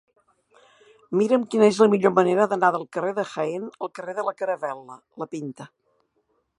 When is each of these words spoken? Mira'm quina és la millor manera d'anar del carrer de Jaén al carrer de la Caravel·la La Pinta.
Mira'm 1.19 1.43
quina 1.55 1.67
és 1.73 1.81
la 1.83 1.89
millor 1.95 2.15
manera 2.21 2.47
d'anar 2.55 2.73
del 2.77 2.87
carrer 2.97 3.13
de 3.21 3.27
Jaén 3.35 3.69
al 3.87 3.95
carrer 4.01 4.19
de 4.21 4.29
la 4.31 4.37
Caravel·la 4.45 5.01
La 5.25 5.33
Pinta. 5.37 5.73